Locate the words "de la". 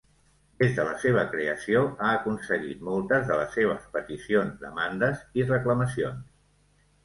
0.77-0.93